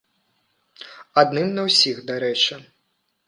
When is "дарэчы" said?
2.09-2.59